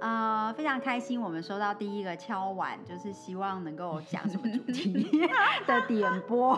[0.00, 5.26] 呃，非常开心，我们收到第一个敲碗，就是希望能够讲什么主题
[5.66, 6.54] 的点播。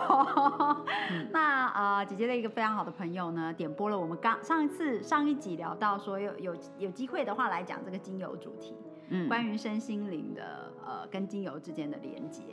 [1.31, 8.75] 那呃，姐姐的一个非常好的朋友呢，点播了我们刚上一次上一集聊到说有有有机会的话来讲这个精油主题，
[9.09, 12.43] 嗯，关于身心灵的呃跟精油之间的连接。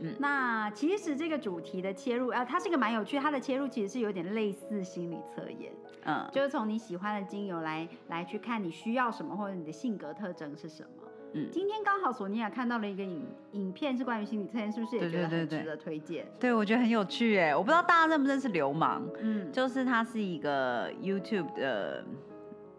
[0.00, 5.72] 嗯，那其实这个主题的切入，呃，它是一个蛮有趣，它的切入其实是有点类似心理测验。
[6.04, 11.08] 嗯，就是从你喜欢的精油来来去看你需要什么，或者你的性格特征是什么。
[11.34, 16.24] 嗯，今天刚好索尼娅看到了一个影影片，是关于心理测验，是不是也觉得很值得推荐？
[16.40, 19.06] 对，我觉得很有趣哎，我不知道大家认不认识流氓。
[19.20, 22.02] 嗯，就是他是一个 YouTube 的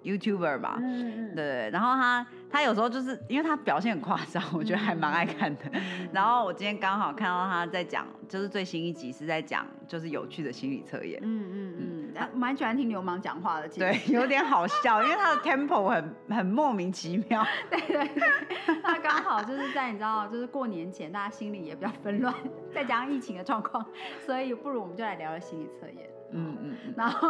[0.03, 0.79] YouTuber 吧。
[0.81, 1.35] 嗯嗯。
[1.35, 5.63] 对，然后他他有时候就是因为他表现很夸张， 我觉得还蛮爱看的。
[6.11, 11.19] 然后我今天刚好看到他在讲，就是最新一集是在讲就是有趣的心理测验。
[11.23, 12.29] 嗯嗯嗯。
[12.33, 17.45] 蛮喜欢听流氓讲话的，对，有点好笑，因为他的 tempo 很很莫名其妙。
[17.69, 18.35] 对 对对，
[18.83, 22.33] 那刚好就是在你知道，就是过年前，大家心里也比较纷乱，
[22.73, 23.85] 再加上疫情的状况，
[24.25, 26.09] 所以不如我们就来聊聊心理测验。
[26.31, 27.27] 嗯嗯，然后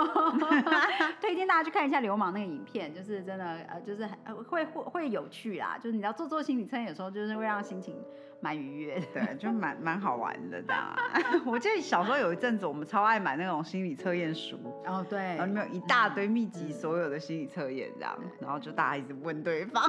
[1.22, 4.08] 推荐大家去看一下流氓那个影片，就是真的呃，就是
[4.48, 7.96] 会会会有趣啦，就是你要做做心理测验，有时候就是会让心情。
[8.42, 10.62] 蛮愉悦， 对，就蛮蛮好玩的。
[10.62, 10.96] 这样，
[11.46, 14.58] 我记得小时候有一阵子，我们超爱买那种心理测验书。
[14.86, 19.84] 哦，对，然后里面有一大堆密集，所有的心理测验这样，然后就大家一直问对方，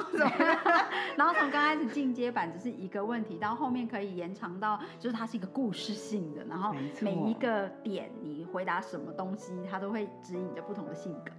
[1.16, 11.30] 然后从刚开始进阶版只是一个问题，到后面可以延长到就是它是一个故事性的，然后每一个点你回答什么东西，它都会指引着不同的性格。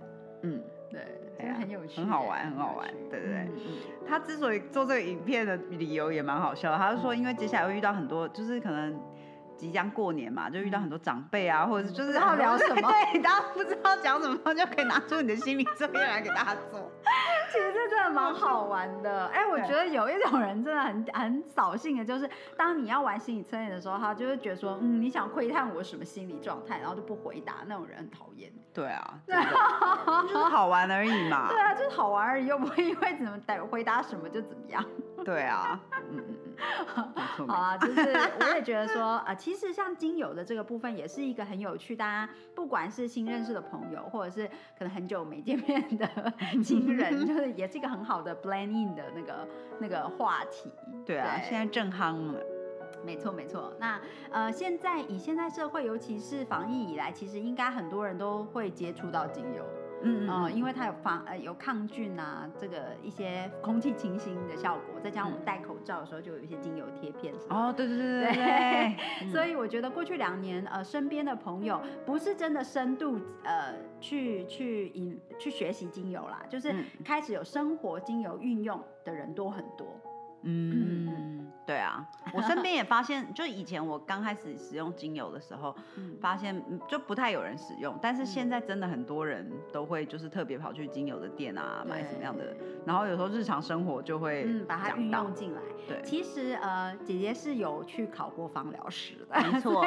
[0.44, 0.62] 嗯。
[0.91, 1.00] 对，
[1.53, 3.47] 很有趣，很好玩，很好玩，对对对。
[4.06, 9.00] 他之所以做这个影片的理由也蛮好笑，他就说，因为接下来会遇到很多，就是可能
[9.56, 16.91] 即将过年嘛，就遇到很多长辈啊，或者是就是要聊什么， 对，大家不知道讲什么，就可以拿出你的心理作业来给大家做。
[17.51, 28.51] 其实这真的蛮好玩的，哎，我觉得有一种人真的很 很扫兴的，就是当你要玩心理测验的时候，他就会觉得说，嗯，你想窥探我什么心理状态，然后就不回答，那种人很讨厌。
[28.73, 31.50] 对啊， 就是好玩而已嘛。
[31.50, 34.84] 对啊，就是好玩而已，又不会因为怎么答回答什么就怎么样。
[35.25, 35.79] 对啊，
[36.09, 36.23] 嗯，
[36.57, 38.01] 好啊，就是
[38.39, 44.47] 我也觉得说，呃，其实像精油的这个部分也是一个很有趣，大家不管是新认识的朋友，或者是
[44.78, 46.07] 可能很久没见面的
[46.63, 49.47] 亲人，就是也是一个很好的 blend in 的那个
[49.79, 50.72] 那个话题。
[51.06, 52.40] 对啊，现在正夯了。
[53.03, 59.66] 没错没错，那呃，现在以现在社会，尤其是防疫以来，其实应该很多人都会接触到精油，
[60.03, 68.95] 嗯嗯，因为它有防呃有抗菌啊，这个一些空气清新的效果，再加上我们戴口罩的时候就有一些精油贴片哦，对对对对对，
[69.31, 76.73] 所以我觉得过去两年呃，身边的朋友不是真的深度呃去去引去学习精油啦，就是
[77.03, 79.88] 开始有生活精油运用的人多很多。
[80.44, 85.73] 嗯，对啊，我身边也发现，就以前我刚开始使用精油的时候，
[86.19, 92.53] 发现就不太有人使用，但是现在真的很多人都会就是特别跑去精油的店啊，买什么样的，
[92.85, 95.61] 然后有时候日常生活就会把它运用进来。
[95.87, 99.85] 对，其实呃，姐姐是有去考过芳疗师的，没错，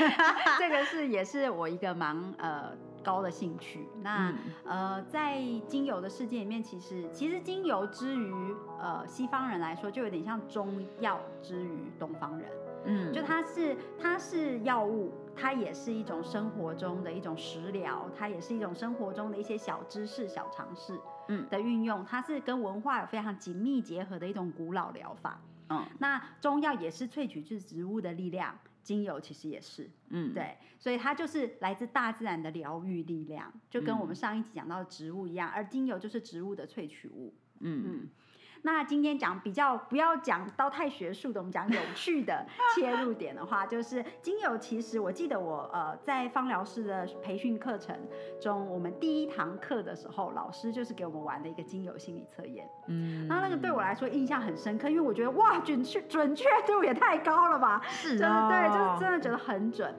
[0.58, 2.76] 这个是也是我一个蛮呃。
[3.02, 4.32] 高的兴趣，那
[4.64, 8.32] 呃，在精油的世界里面，其实其实精油之于
[8.80, 12.48] 呃西方人来说，就有点像中药之于东方人，
[12.84, 20.98] 嗯，就它是它是药物，它也是一种生活中的一种食疗，它也是一种生活中的一些小知识、小常识，
[21.28, 21.48] 嗯。
[21.48, 28.56] 的运用，它是跟文化有非常紧密结合的一种古老疗法，嗯，那中药也是萃取自植物的力量。
[28.82, 37.84] 精油其实也是，嗯，对，所以它就是来自大自然的疗愈力量，就跟我们上一集讲到的植物一样，而精油就是植物的萃取物，嗯。
[37.86, 38.08] 嗯。
[38.64, 44.56] 那今天讲比较不要讲到太学术的，我们讲有趣的 切入点的话，就是精油。
[44.56, 47.96] 其实我记得我呃在芳疗师的培训课程
[48.40, 52.64] 中，我们第一堂课的时候，老师就是给我们玩的一个精油心理测验。
[52.86, 57.82] 嗯，那那个对我来说印象很深刻，因为我觉得哇，准确准确度也太高了吧？
[57.88, 59.92] 是，真的对，就是真的觉得很准。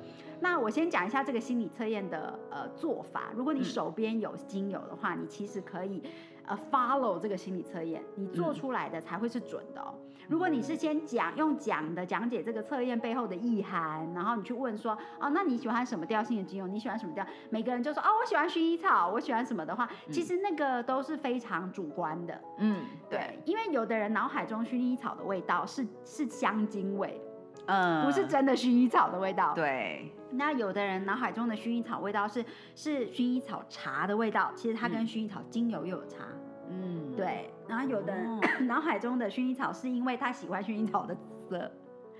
[0.43, 3.31] 那我先讲一下这个心理测验的呃做法。
[3.33, 6.03] 如果你手边有精油的话，你其实可以
[6.45, 9.95] 呃 follow 这个心理测验，你做出来的才会是准的哦。
[10.27, 16.67] 如果你是先讲用讲的讲解这个测验背后的意涵，然后你去问说，哦，那你喜欢什么调性的精油？
[16.67, 17.25] 你喜欢什么调？
[17.49, 22.41] 每个人就说，哦，我喜欢薰衣草，我喜欢什么的话，其实那个都是非常主观的。
[22.57, 27.21] 嗯，对，因为有的人脑海中薰衣草的味道是是香精味，
[27.67, 29.53] 嗯，不是真的薰衣草的味道。
[29.53, 32.43] 对，那有的人脑海中的薰衣草味道是
[32.75, 36.25] 是薰衣草茶的味道，其实它跟薰衣草精油又有差。
[36.69, 37.49] 嗯，对。
[37.67, 38.13] 然后有的
[38.67, 41.71] 脑海中的薰衣草是因为他喜欢薰衣草的紫色，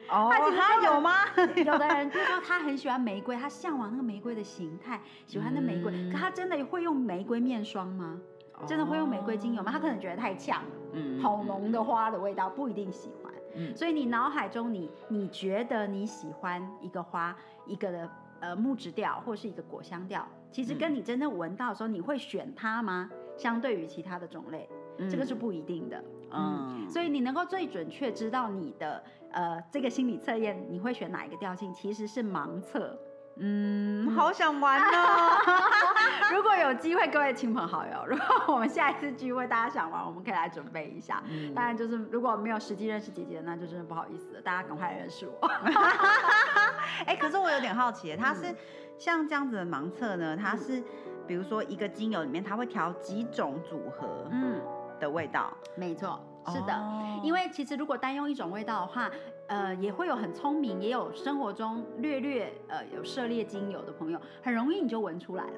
[0.10, 1.12] 哦，他有吗？
[1.66, 5.92] 有的人就说他很喜欢玫瑰，他向往那个玫瑰的形态，喜欢那玫瑰。
[6.10, 8.18] 可他真的会用玫瑰面霜吗？
[8.66, 9.70] 真的会用玫瑰精油吗？
[9.72, 10.62] 他可能觉得太呛，
[10.94, 13.33] 嗯，好浓的花的味道不一定喜欢。
[13.56, 17.36] 嗯，所以你脑海中你你觉得你喜欢一个花，
[17.66, 18.10] 一个的
[18.40, 23.10] 呃木质调或是一个果香调，其实跟你真正闻到的时候，你会选它吗？
[23.38, 24.70] 相对于其他的种类。
[25.10, 32.96] 这个是不一定的，嗯，所以你能够最准确知道你的呃这个心理测验你会选哪一个调性，其实是盲测，
[33.36, 35.38] 嗯，好想玩哦！
[36.34, 41.24] 如果有机会，各位亲朋好友， 如果我们下一次聚会大家想玩，我们可以来准备一下。
[41.56, 45.48] 当然就是如果没有实际认识姐姐，那就真的不好意思了，大家赶快来认识我。
[47.08, 48.54] 哎，可是我有点好奇，它是
[48.98, 50.38] 像这样子的盲测呢？
[50.38, 50.84] 它是
[51.28, 54.28] 比如说一个精油里面，它会调几种组合？
[54.32, 54.62] 嗯。
[55.00, 56.82] 的味道，没错，是的，
[57.24, 59.10] 因为其实如果单用一种味道的话，
[59.48, 65.54] 呃，也会有很聪明，也有生活中略略呃有涉猎精油的朋友，很容易你就闻出来了，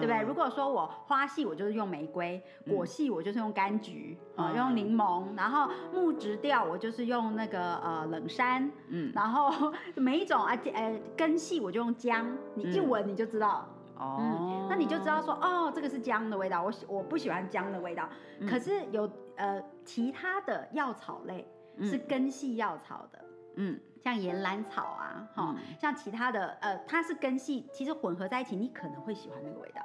[0.00, 0.22] 不对？
[0.22, 2.42] 如果说我花系我就是用玫瑰，
[2.74, 13.66] 果系我就是用柑橘啊，用柠檬，然后木质调我就是用那个呃冷杉，嗯， 然后 每一种啊呃根系我就用姜，你一闻你就知道。
[13.98, 18.08] 哦，那你就知道说，哦，这个是姜的味道，我喜我不喜欢姜的味道。
[18.48, 21.46] 可是有呃其他的药草类
[21.82, 23.22] 是根系药草的，
[23.56, 29.82] 嗯，像岩兰草啊，哈，像其他的呃，它是根系，其实混合在一起，你可能会喜欢那个味道。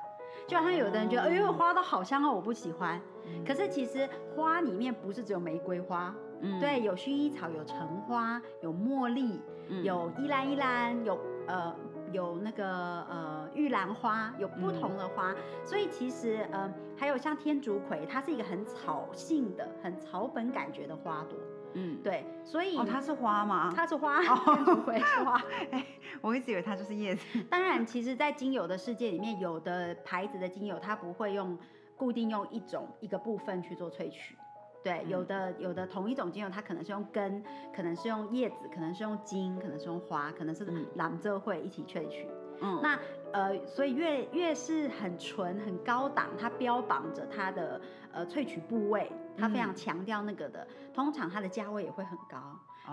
[0.47, 3.01] 就好像有的人觉得，哎呦，花都好香哦，我不喜欢。
[3.45, 9.41] 可是其实花里面不是只有玫瑰花，嗯，对，有薰衣草，有橙花，有茉莉，
[9.83, 11.75] 有依兰依兰，有呃。
[12.11, 12.65] 有那个
[13.09, 15.35] 呃玉兰花，有不同的花，
[15.65, 21.37] 所以其实呃还有像天竺葵，它是一个很草性的、很草本感觉的花朵。
[21.75, 23.71] 嗯，对，所以哦它是花吗？
[23.75, 25.41] 它是花，天竺葵是花。
[25.71, 25.85] 哎，
[26.21, 27.43] 我一直以为它就是叶子。
[27.49, 31.57] 当然，其实，在精油的世界里面，有的牌子的精油它不会用
[31.97, 34.35] 固定用一种一个部分去做萃取。
[34.83, 37.43] 对，有的有的同一种精油，它可能是用根，
[37.75, 42.27] 可能是用叶子，可能是用茎，可能是用花，可能是蓝色会一起萃取。
[42.61, 42.97] 嗯，那
[43.33, 47.81] 呃，所以越越是很纯很高档，它标榜着它的
[48.13, 52.37] 呃萃取部位，它非常强调那个的，通常它的价位也会很高。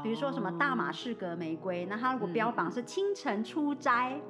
[0.03, 4.21] 比如说什么大马士革玫瑰，那它如果标榜是清晨出摘。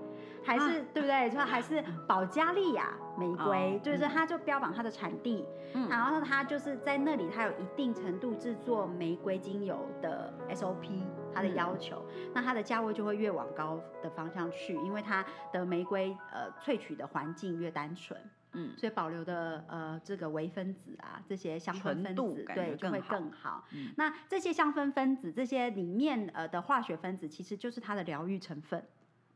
[0.44, 1.31] 还是对不对？
[1.31, 5.47] 就还是保加利亚玫瑰，就是它就标榜它的产地，
[5.88, 12.05] 然后它就是在那里，它有一定程度制作玫瑰精油的 SOP，它的要求，
[12.35, 18.20] 那它的价位就会越往高的方向去，因为它的玫瑰呃萃取的环境越单纯，
[18.53, 23.65] 嗯，所以保留的呃这个微分子啊，这些香氛分子对就会更好。
[23.97, 28.82] 那这些香氛分子，这些里面呃的化学分子，其实就是它的疗愈成分。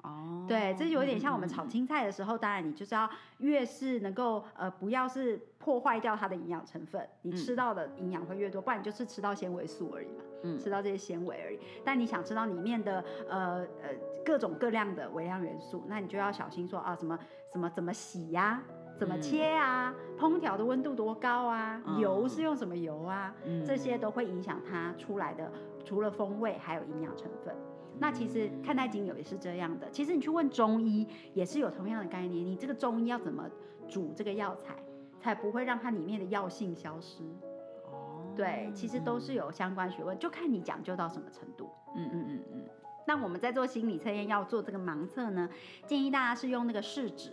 [0.03, 11.59] 哦，对，这有点像我们炒青菜的时候，当然你就是要越是能够呃不要是破坏掉它的营养成分，你吃到的营养会越多，不然你就是吃到纤维素而已嘛，嗯，吃到这些纤维而已。
[11.85, 13.89] 但你想吃到里面的呃呃
[14.25, 17.19] 各种各量的微量元素，那你就要小心说啊什么
[17.51, 18.63] 什么怎么洗呀，
[18.99, 23.35] 怎么切啊，烹调的温度多高啊，油是用什么油啊，
[23.65, 25.53] 这些都会影响它出来的
[25.85, 27.55] 除了风味还有营养成分。
[27.99, 32.45] 那其实看待精油也是这样的，其实你去问中医也是有同样的概念。
[32.45, 33.45] 你这个中医要怎么
[33.89, 34.77] 煮这个药材，
[35.19, 37.23] 才不会让它里面的药性消失？
[37.85, 41.71] 哦，对，其实都是有相关学问，就看你讲究到什么程度。
[41.95, 42.63] 嗯嗯嗯嗯。
[43.07, 45.49] 那我们在做心理测验要做这个盲测呢，
[45.87, 47.33] 建议大家是用那个试纸。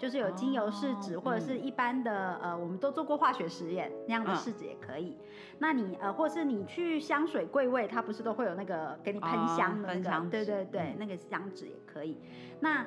[0.00, 5.18] 就是有精油试纸，或者是一般的呃，我们都做过化学实验那样的试纸也可以。
[5.58, 10.30] 那你呃，或是你去香水柜位，它不是都会有那个给你喷香的那个？
[10.30, 12.16] 对对对，那个香纸也可以。
[12.60, 12.86] 那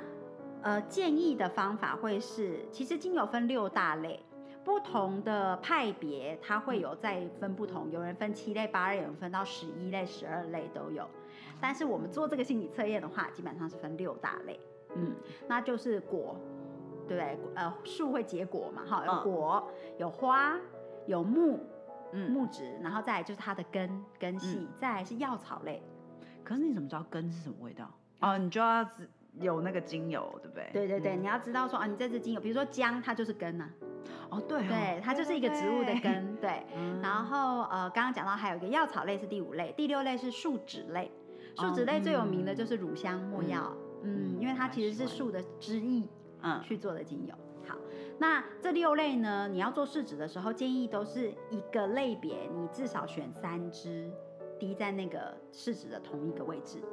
[0.63, 4.20] 呃，建议的方法会是，其实精油分六大类，
[4.63, 11.08] 不同的派别它会有再分不同，有人分七类、八类，有人分到十一类、十二类都有。
[11.62, 14.60] 但是我们做这个心理测验的话，基本上是分六大类。
[14.96, 15.13] 嗯，
[15.48, 16.36] 那就是果。
[17.07, 17.38] 对不对？
[17.55, 20.55] 呃，树会结果嘛，哈，有果，有花，
[21.05, 21.60] 有木，
[22.12, 25.81] 嗯，木质，然后再来就是它的根根系，再来是药草类。
[26.43, 27.89] 可是你怎么知道根是什么味道？
[28.22, 28.86] 哦，你就要
[29.39, 30.69] 有那个精油，对不对？
[30.74, 33.69] 对对对，你要知道说啊，你这支精油，比如说姜，它就是根呐。
[34.29, 36.65] 哦，对，对，它就是一个植物的根，对。
[37.01, 41.12] 然后呃，刚刚讲到还有一个药草类是第五类，第六类是树脂类。
[41.55, 46.03] 树脂类最有名的就是乳香、没药，嗯，因为它其实是树的汁液，
[46.44, 47.34] 嗯，去做的精油。
[47.68, 47.76] 好，
[48.20, 54.12] 那这六类呢，你要做试纸的时候，建议都是一个类别，你至少选三支，
[54.60, 56.84] 滴在那个试纸的同一个位置。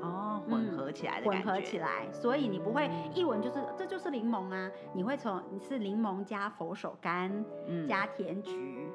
[0.00, 7.30] 哦，混合起来的混合起来，所以你不会一闻就是这就是柠檬啊，你会从你是柠檬加佛手柑，
[7.68, 8.88] 嗯加甜菊，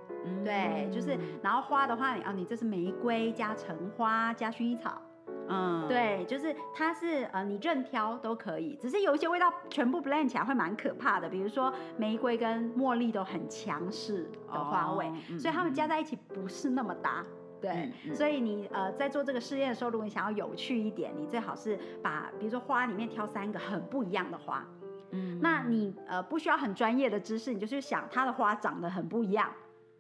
[0.43, 5.01] 对，就是然后花的话，哦，你这是玫瑰加橙花加薰衣草，
[5.49, 17.25] 嗯，对，就是它是呃你任挑都可以，只是有一些味道全部 blend 起来会蛮可怕的，比如说玫瑰跟茉莉都很强势的花味，所以它们加在一起不是那么搭。
[17.59, 24.63] 对，所以你呃在做这个试验的时候，如果你想要有趣一点，你最好是把比如说花里面挑三个很不一样的花，
[25.09, 29.51] 嗯，那你呃不需要很专业的知识，你就去想它的花长得很不一样，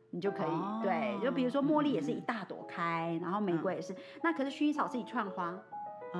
[0.09, 5.53] 你就可以对，就比如说茉莉也是一大朵开，然后玫瑰也是，那可是薰衣草是一串花，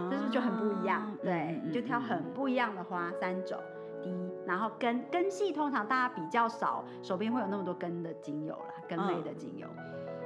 [0.10, 1.12] 这是不是就很不一样？
[1.24, 3.58] 对，你就挑很不一样的花三种，
[4.03, 9.67] 第一，然后根根系通常大家比较少，手边会有那么多根的精油啦，根类的精油。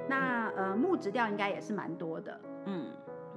[0.10, 2.88] 那呃木质调应该也是蛮多的，嗯，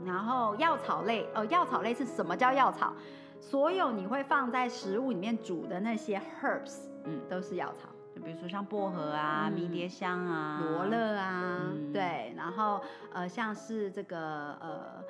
[0.05, 2.93] 然后药草类，呃药草类是什么叫药草？
[3.39, 12.81] 所有你会放在食物里面煮的那些 herbs，嗯，都是药草，就比如说像薄荷啊、迷迭香啊、罗勒啊，对，然后
[13.13, 14.19] 呃像是这个
[14.61, 15.05] 呃。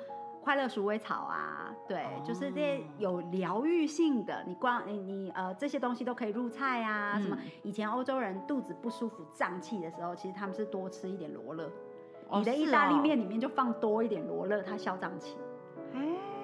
[0.45, 4.43] 快乐鼠尾草啊，对，就是这些有疗愈性的。
[4.45, 7.19] 你光你你呃这些东西都可以入菜啊。
[7.19, 11.67] 什么以前欧洲人肚子不舒服胀气的时候，其实他们是多吃一点罗勒。
[12.33, 15.35] 你的意大利面里面就放多一点罗勒，它消胀气。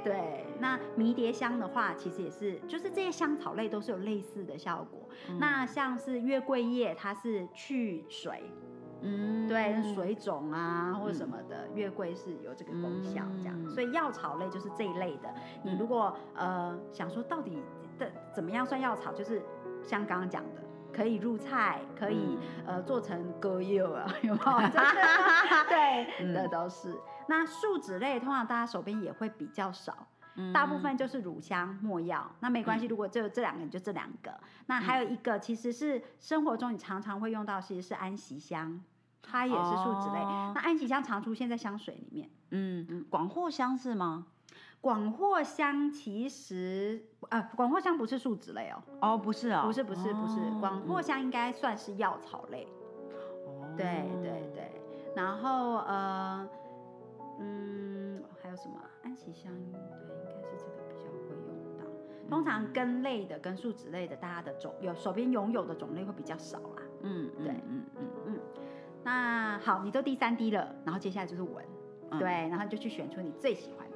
[0.02, 0.46] 哎，对。
[0.60, 5.08] 那迷迭香的话，其实也是，就是这些香草类都是有类似的效果。
[5.40, 8.44] 那像是月桂叶，它是去水。
[9.04, 15.34] 嗯，对，水肿啊或者什么的，月桂是有这个功效，这样，所以药草类就是这一类的。
[15.64, 17.64] 你如果呃想说到底
[17.98, 19.42] 的怎么样算药草，就是
[19.82, 20.62] 像刚刚讲的，
[20.94, 24.52] 可以入菜，可以呃做成歌柚啊， 有没有？
[25.70, 26.96] 对，那都是。
[27.28, 30.08] 那树脂类通常大家手边也会比较少，
[30.54, 32.30] 大部分就是乳香、没药。
[32.40, 34.32] 那没关系，如果只有这两个，你就这两个。
[34.66, 38.82] 那还有一个其实是生活中你常常会用到，其实是安息香。
[39.24, 40.20] 它也是树脂类，
[40.56, 42.30] 那安息香常出现在香水里面。
[42.50, 44.26] 嗯嗯，广藿香是吗？
[44.82, 48.82] 广藿香其实啊，广藿香不是树脂类哦。
[49.00, 52.68] 哦，不是啊，不是不是不是，广藿香应该算是药草类。
[53.46, 53.86] 哦，对
[54.24, 54.72] 对对，
[55.16, 56.50] 然后呃，
[57.40, 58.82] 嗯，还有什么？
[59.04, 59.80] 安息香对，
[60.34, 61.86] 应该是这个比较会用到。
[62.30, 66.82] 通常根类的跟树脂类的，大家的种有手边拥有的种类会比较少啦。
[67.02, 68.40] 嗯，对，嗯嗯嗯。
[69.04, 71.66] 那好，你都第三滴了，然后接下来就是闻，
[72.20, 73.88] 对，然后就去选出你最喜欢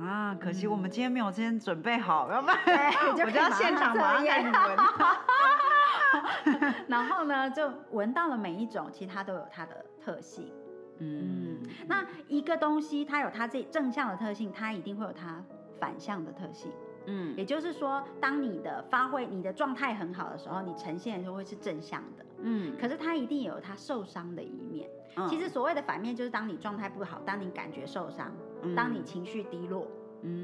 [0.00, 0.36] 啊。
[0.40, 4.76] 可惜我们今天没有先准备好，要不然 我就要现场马上闻。
[6.88, 10.52] 然后呢，就闻到了每一种，其实它都有它的特性。
[10.98, 15.42] 嗯，那一个东西它有它这正向的特性，它一定会有它
[15.78, 16.72] 反向的特性。
[17.06, 22.24] 嗯，也就是说，当你的发挥、你的状态很好的时候，你呈现的时候会是正向的。
[22.42, 24.88] 嗯，可是它一定有它受伤的一面。
[25.28, 28.32] 其实所谓的反面，就是当你状态不好，当你感觉受伤，
[28.74, 29.86] 当你情绪低落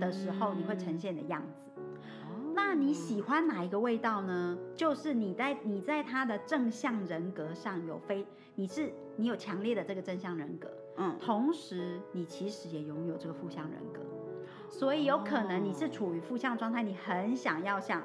[0.00, 1.62] 的时候，你会呈现的样子。
[2.54, 4.58] 那你喜欢哪一个味道呢？
[4.74, 14.00] 就是你在你在他的正向人格上有非，你是你有强烈的这个正向人格，嗯，同时你其实也拥有这个负向人格。
[14.68, 18.02] 所以有可能你是处于负向状态，你很想要像，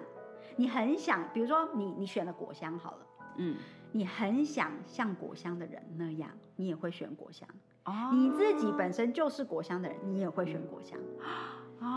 [0.56, 3.08] 你很想，比如说你你选了果香好了，
[3.38, 3.58] 嗯，
[3.92, 7.48] 你很想像果香的人那样，你也会选果香。
[7.88, 11.00] 哦，你自己本身就是果香的人，你也会选果香。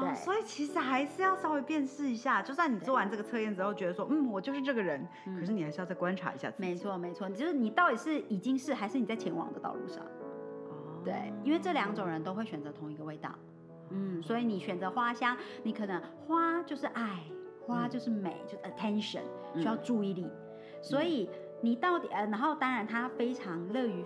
[0.02, 2.42] 对，所以其实还是要稍微辨识一下。
[2.42, 6.68] 就算你做完这个测验之后觉得说，嗯，我就是这个人，可是你还是要再观察一下自己。
[6.68, 10.04] 没错没错，就是你到底是已经是，还是你在前往的道路上？
[10.04, 13.30] 哦，对，因为这两种人都会选择同一个味道。
[13.88, 17.24] 嗯，所以你选择花香，你可能花就是爱，
[17.66, 19.22] 花就是美，就是 attention
[19.54, 20.30] 需要注意力。
[20.82, 21.28] 所以
[21.62, 24.04] 你到底呃，然后当然他非常乐于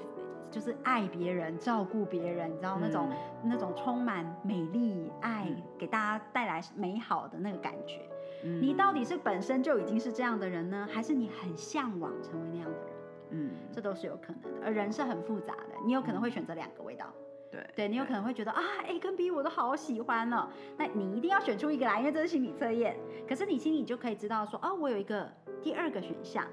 [0.55, 3.09] 就是爱别人、照顾别人，你知道那种
[3.43, 8.09] 那种充满美丽爱，给大家带来美好的那个感觉。
[8.45, 12.89] 你到底是本身就已经是这样的人呢，还是你很向往成为那样的人？
[13.31, 14.65] 嗯，这都是有可能的。
[14.65, 17.07] 而人是很复杂的，你有可能会选择两个味道。
[17.51, 22.97] 对，对你有可能会觉得啊，A 跟 B 我都好喜欢哦，那你一定要选出一个来，因为这是心理测验。
[23.29, 25.29] 可是你心里就可以知道说，哦，我有一个
[25.61, 26.47] 第二个选项，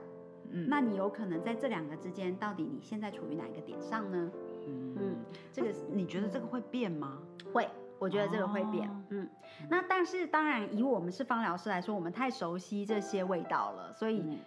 [0.51, 4.31] 嗯，那你有可能在这两个之间，到底你现在处于哪一个点上呢？
[4.67, 5.15] 嗯，
[5.51, 7.17] 这个你觉得这个会变吗？
[7.53, 7.67] 会，
[7.99, 8.89] 我觉得这个会变。
[9.09, 9.27] 嗯，
[9.69, 14.39] 那但是当然，以我们是芳疗师来说，我们太熟悉这些味道了，所以。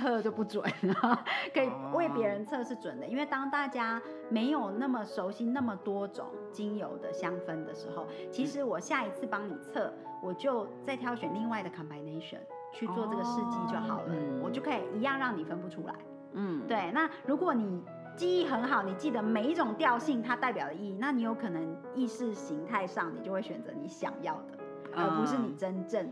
[0.00, 4.00] 测就不准了，可以为别人测是准的，因为当大家
[4.30, 12.38] 没有那么熟悉那么多种精油的香氛的时候，其实我下一次帮你测，我就再挑选另外的 combination
[12.72, 15.94] 去做这个试剂就好了，我就可以一样让你分不出来。
[16.32, 16.90] 嗯，对。
[16.92, 17.82] 那如果你
[18.14, 24.58] 记忆很好，你记得每一种调性它代表的意义，那你有可能意识形态上你就会选择你想要的，
[24.94, 26.06] 而不是你真正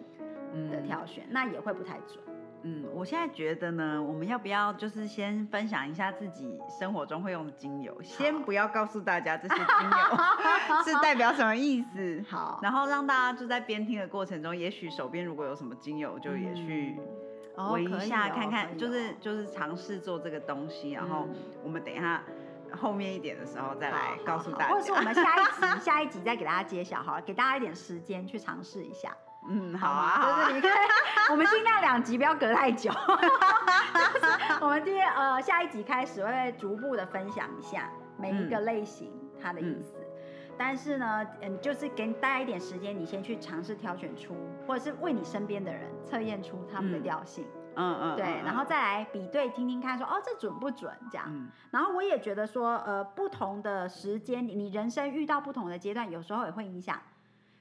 [0.71, 2.19] 的挑选，那也会不太准。
[2.63, 10.17] 嗯，我现在觉得呢，我们要不要就是先分享一下自己生活中会用的精油，先不要告诉大家这些精油
[10.85, 12.25] 是代表什么意思。
[12.29, 16.97] 好，然后让大家就在边听的过程中，也许手边如果有什么精油，就也去
[17.57, 20.91] 闻一下看看，就是就是尝试做这个东西。
[20.91, 21.29] 然后
[21.63, 22.23] 我们等一下
[22.73, 29.15] 后面一点的时候再来告诉大家，或者是我们下一集 下一集再给大家揭晓，好，给大家一点时间去尝试一下。
[29.49, 30.73] 嗯，好啊，就是你看，
[31.31, 32.91] 我们尽量两集不要隔太久。
[34.61, 39.95] 我们第呃下一集开始会逐步的分享一下每一个类型它的意思，
[40.59, 44.35] 但是呢，嗯，就是给大家一点时间，你先去尝试挑选出，
[44.67, 47.47] 或者是为你身边的人测验出他们的调性。
[47.79, 51.50] 嗯嗯，对，然后再来比对听听看，说哦这准不准这样。
[51.71, 56.99] 然后我也觉得说，呃，不同的时间，你人生遇到不同的阶段，有时候也会影响。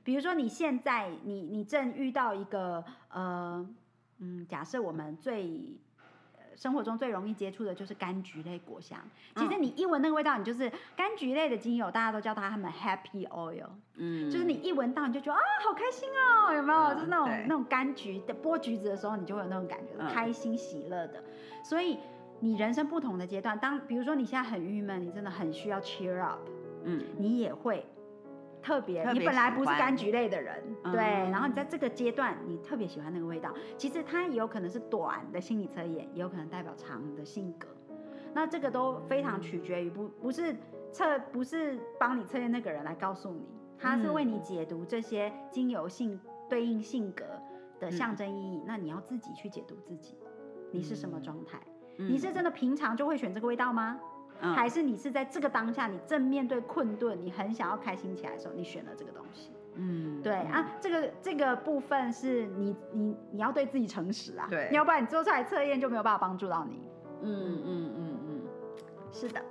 [0.06, 3.68] 比如说，你现在你你正遇到一个呃
[4.20, 5.76] 嗯，假设我们最
[6.56, 8.98] 生活中最容易接触的就是柑橘类果香。
[9.36, 13.66] 其实你一闻那个味道，你就是柑橘类的精油，大家都叫它他们 happy oil。
[13.96, 16.94] 嗯，就是你一闻到，你就觉得啊，好开心哦，有没有？
[16.94, 21.22] 就是那种那种柑橘的剥橘子的时候，你就会有那种感觉，开心喜乐的。
[21.64, 21.98] 所以
[22.40, 26.40] 你人生不同的阶段，当比如说你现在很郁闷，你真的很需要 cheer up，
[26.84, 27.84] 嗯，你也会。
[28.66, 31.00] 特别，你本来不是柑橘类的人，对，
[31.30, 33.54] 然后你在这个阶段，你特别喜欢那个味道。
[33.78, 37.68] 其实它有可能是短的心理测验，也有可能代表长的性格。
[38.34, 40.56] 那这个都非常取决于不不是
[40.92, 43.46] 测，不是帮你测验那个人来告诉你，
[43.78, 47.24] 他是为你解读这些精油性对应性格
[47.80, 48.64] 的象征意义。
[48.66, 50.18] 那你要自己去解读自己，
[50.72, 51.60] 你是什么状态？
[51.98, 54.00] 你是真的平常就会选这个味道吗？
[54.40, 59.52] 还是你是在这个当下，你正面对困顿，你很想要开心起来的时候，你选了这个东西。
[59.76, 66.90] 嗯，对啊，这个这个部分是你你你要对自己诚实啊，对，要不然你做出来测验就没有办法帮助到你。
[67.22, 68.42] 嗯嗯嗯嗯，
[69.12, 69.42] 是的。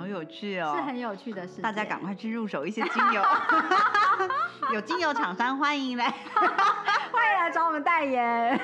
[0.00, 1.60] 哦，好有趣哦，是很有趣的事。
[1.60, 3.22] 大家赶快去入手一些精油，
[4.72, 6.08] 有精油厂商欢迎来。
[7.12, 8.58] 欢迎来找我们代言，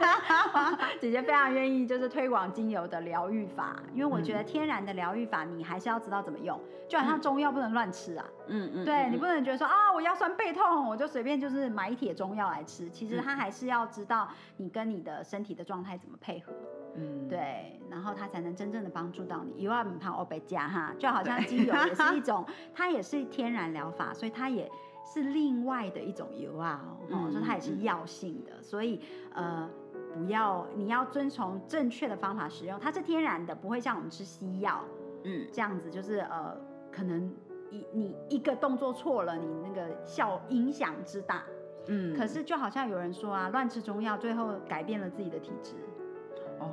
[1.00, 16.52] 姐姐非常愿意，就是推广精油的疗愈法，因为我觉得天然的疗愈法，你还是要知道怎么用，就好像中药不能乱吃啊，嗯嗯，对你不能觉得说啊，我腰酸背痛，我就随便就是买一帖中药来吃，其实它还是要知道你跟你的身体的状态怎么配合，
[16.94, 19.62] 嗯，对，然后它才能真正的帮助到你。
[19.62, 24.70] 有啊，怕欧贝加哈， 就好像精油也是一种，它也是天然疗法，所以它也。
[25.02, 29.00] 是另外的一种油啊，哦，所以它也是药性的，所以
[29.34, 29.68] 呃，
[30.14, 34.84] 不要你要遵从正确的方法使用，它是天然的，不会像我们吃西药，
[35.24, 36.56] 嗯，这样子就是呃，
[36.92, 37.28] 可能
[37.70, 41.42] 一你一个动作错了，你那个效影响之大，
[41.88, 45.74] 嗯，可是就好像有人说啊，乱吃中药，最后改变了自己的体质。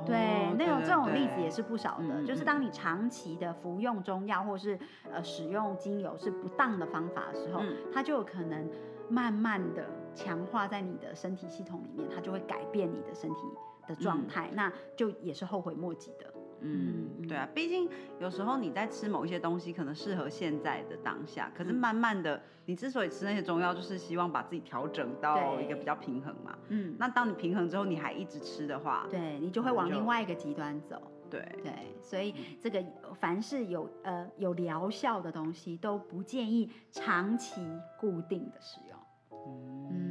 [0.04, 2.24] 对，那种这种例子也是不少的。
[2.24, 4.78] 就是当你长期的服用中药，或是
[5.10, 8.68] 呃使用精油是不当的方法的时候，它就有可能
[9.08, 13.40] 慢慢的强化在你的身体系统里面，它就会改变你的身体
[13.86, 16.32] 的状态，那就也是后悔莫及的。
[16.60, 26.58] 嗯，对啊，毕竟有时候你在吃某一些东西，可能适合现在的当下，可是慢慢的，你之所以吃那些中药，就是希望把自己调整到一个比较平衡嘛。
[26.68, 31.00] 嗯，那当你平衡之后，你还一直吃的话，对你就会往另外一个极端走。
[31.30, 31.40] 对。
[31.62, 32.82] 对，所以这个
[33.14, 37.60] 凡是有呃有疗效的东西，都不建议长期
[37.98, 38.98] 固定的使用。
[39.90, 40.07] 嗯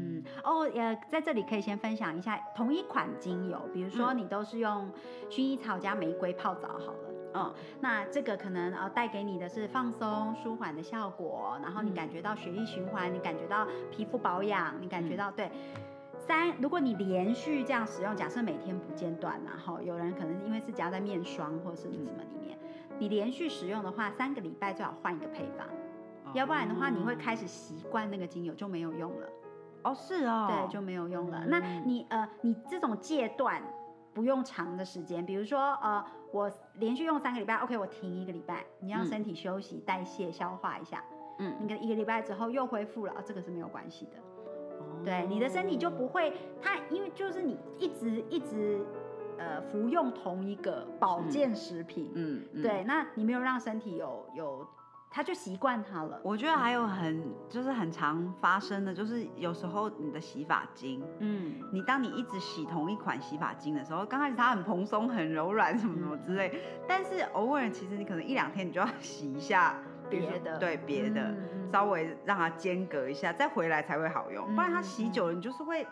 [0.47, 4.89] 哦，也在这里可以先分享一下同一款精油，比如说你都是用
[5.29, 15.51] 薰衣草加玫瑰泡澡好了，嗯，那这个可能呃带给你的是放松舒缓的效果，然后你感觉到血液循环，你感觉到皮肤保养，你感觉到对
[16.17, 22.57] 三，如果你连续这样使用，假设每天不间断，然后有人可能因为是加在面霜或者是什么里面，
[22.97, 25.67] 你连续使用的话，三个礼拜最好换一个配方，
[26.33, 29.27] 要不然的话你会开始习惯那个精油就没有用了。
[29.87, 31.45] 哦，是哦，对，就没有用了。
[31.47, 33.61] 那你呃，你这种戒断
[34.13, 41.03] 不用长的时间，比如说呃，我连续用三个礼拜，OK，我停一个礼拜，你让身体休息、代谢、消化一下，
[41.39, 44.11] 嗯，你个一个礼拜之后又恢复了，这个是没有关系的。
[45.03, 48.85] 对，你的身体就不会，它因为就是你一直一直
[49.37, 54.67] 呃服用同一个保健食品，嗯，对，那你没有让身体有有。
[55.09, 56.19] 他就习惯它了。
[56.23, 69.75] 我觉得还有很就是很常发生的，就是有时候你的洗发精，嗯，你当你一直洗同一款洗发精的时候，刚开始它很蓬松、很柔软什么什么之类，但是偶尔其实你可能一两天你就要 洗一下
[70.09, 71.33] 别的，对别的，
[71.71, 75.85] 稍微让它间隔一下，再回来才会好用，不然它洗久了你就是会。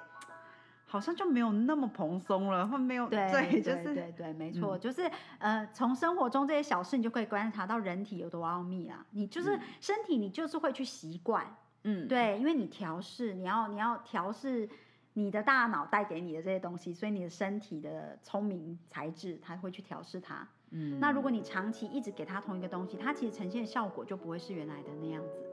[0.95, 9.05] 好像就没有那么蓬松了，会没有对，就是对对，没错，就是呃，从生活中这些小事，你就可以观察到人体有多奥秘啊。
[9.11, 11.45] 你就是身体，你就是会去习惯，
[11.83, 14.69] 嗯，对，因为你调试，你要你要调试
[15.11, 20.47] 你的大脑带给你的这些东西，所以你的身体的聪明才智，它会去调试它。
[20.71, 25.44] 嗯，那如果你长期一直给它同一个东西，它其实呈现的效果就不会是原来的那样子。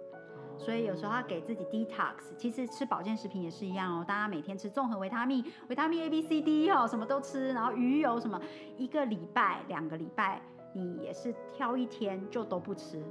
[0.58, 4.04] 所以有时候要给自己 detox，其实吃保健食品也是一样哦。
[4.06, 8.40] 大家每天吃综合维他命，维他命 A、B、C、D 哦，什么都吃，然后鱼油什么，
[8.76, 10.40] 一个礼拜、两个礼拜，
[10.74, 13.02] 你也是挑一天就都不吃。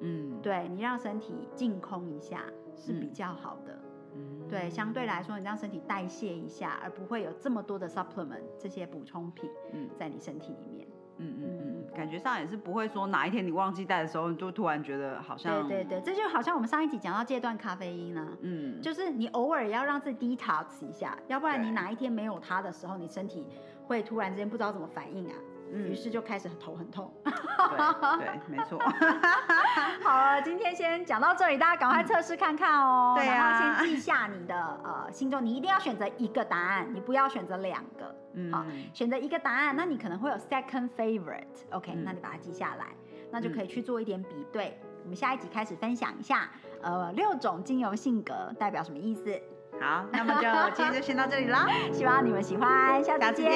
[0.00, 2.44] 嗯，对你让身体净空一下
[2.76, 3.78] 是比较好的。
[4.14, 10.86] 嗯，对，相对来说你让身体代谢一下，而不会有这么多的 supplement 这些补充品嗯在你身体里面。
[11.18, 23.46] 嗯嗯嗯，感觉上也是不会说哪一天你忘记带的时候，你就突然觉得好像对对对，这就好像我们上一集讲到戒断咖啡因啊，嗯，就是你偶尔要让自己 detox 一下，要不然你哪一天没有它的时候，你身体
[23.86, 25.34] 会突然之间不知道怎么反应啊。
[25.72, 28.78] 于是就开始头很痛，对，没错。
[30.02, 33.14] 好了，今天先讲到这里，大家赶快测试看看哦。
[33.16, 38.14] 对然后先记下你的呃心中，你一定要选择一个答案，你不要选择两个。
[38.34, 38.52] 嗯。
[38.52, 41.94] 好，选择一个答案，那你可能会有 second favorite，OK？
[41.94, 42.86] 那你把它记下来，
[43.30, 44.78] 那就可以去做一点比对。
[45.02, 46.50] 我们下一集开始分享一下，
[46.82, 49.40] 呃，六种精油性格代表什么意思。
[49.80, 53.50] 好，那么就今天就先到这里啦， 希望你们喜欢，下次见，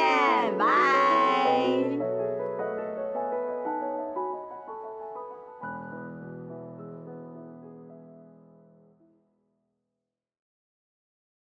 [0.58, 2.19] 拜。